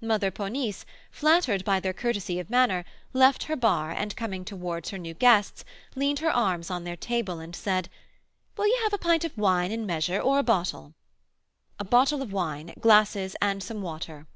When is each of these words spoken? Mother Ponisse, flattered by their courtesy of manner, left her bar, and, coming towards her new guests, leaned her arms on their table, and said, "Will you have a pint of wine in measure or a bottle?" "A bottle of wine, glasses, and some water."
Mother 0.00 0.32
Ponisse, 0.32 0.84
flattered 1.12 1.64
by 1.64 1.78
their 1.78 1.92
courtesy 1.92 2.40
of 2.40 2.50
manner, 2.50 2.84
left 3.12 3.44
her 3.44 3.54
bar, 3.54 3.92
and, 3.92 4.16
coming 4.16 4.44
towards 4.44 4.88
her 4.90 4.98
new 4.98 5.14
guests, 5.14 5.64
leaned 5.94 6.18
her 6.18 6.30
arms 6.32 6.72
on 6.72 6.82
their 6.82 6.96
table, 6.96 7.38
and 7.38 7.54
said, 7.54 7.88
"Will 8.56 8.66
you 8.66 8.80
have 8.82 8.92
a 8.92 8.98
pint 8.98 9.22
of 9.24 9.38
wine 9.38 9.70
in 9.70 9.86
measure 9.86 10.18
or 10.20 10.40
a 10.40 10.42
bottle?" 10.42 10.94
"A 11.78 11.84
bottle 11.84 12.20
of 12.20 12.32
wine, 12.32 12.74
glasses, 12.80 13.36
and 13.40 13.62
some 13.62 13.80
water." 13.80 14.26